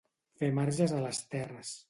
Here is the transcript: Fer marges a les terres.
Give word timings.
Fer 0.39 0.49
marges 0.59 0.95
a 0.97 1.03
les 1.05 1.21
terres. 1.37 1.77